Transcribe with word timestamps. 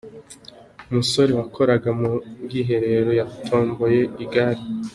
Umusore 0.89 1.31
wakoraga 1.39 1.89
mu 1.99 2.11
bwiherero 2.45 3.11
yatomboye 3.19 3.99
igare. 4.23 4.61